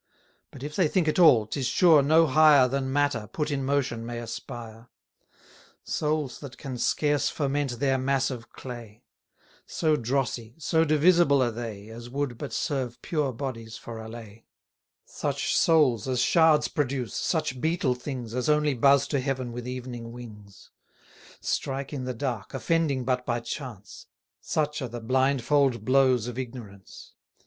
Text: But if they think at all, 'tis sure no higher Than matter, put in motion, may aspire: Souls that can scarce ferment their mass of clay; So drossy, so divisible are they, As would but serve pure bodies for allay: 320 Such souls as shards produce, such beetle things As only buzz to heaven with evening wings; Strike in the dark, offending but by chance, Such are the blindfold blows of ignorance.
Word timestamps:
But 0.49 0.63
if 0.63 0.75
they 0.75 0.87
think 0.87 1.07
at 1.07 1.19
all, 1.19 1.45
'tis 1.45 1.67
sure 1.67 2.01
no 2.01 2.25
higher 2.25 2.67
Than 2.67 2.91
matter, 2.91 3.29
put 3.31 3.51
in 3.51 3.63
motion, 3.63 4.03
may 4.03 4.17
aspire: 4.17 4.89
Souls 5.83 6.39
that 6.39 6.57
can 6.57 6.79
scarce 6.79 7.29
ferment 7.29 7.77
their 7.77 7.99
mass 7.99 8.31
of 8.31 8.51
clay; 8.51 9.03
So 9.67 9.95
drossy, 9.95 10.55
so 10.59 10.83
divisible 10.85 11.43
are 11.43 11.51
they, 11.51 11.89
As 11.89 12.09
would 12.09 12.39
but 12.39 12.51
serve 12.51 12.99
pure 13.03 13.31
bodies 13.31 13.77
for 13.77 13.99
allay: 13.99 14.47
320 15.05 15.05
Such 15.05 15.55
souls 15.55 16.07
as 16.07 16.19
shards 16.19 16.67
produce, 16.67 17.13
such 17.13 17.61
beetle 17.61 17.93
things 17.93 18.33
As 18.33 18.49
only 18.49 18.73
buzz 18.73 19.07
to 19.09 19.19
heaven 19.19 19.51
with 19.51 19.67
evening 19.67 20.11
wings; 20.11 20.71
Strike 21.41 21.93
in 21.93 22.05
the 22.05 22.15
dark, 22.15 22.55
offending 22.55 23.05
but 23.05 23.23
by 23.23 23.39
chance, 23.39 24.07
Such 24.39 24.81
are 24.81 24.89
the 24.89 24.99
blindfold 24.99 25.85
blows 25.85 26.25
of 26.25 26.39
ignorance. 26.39 27.13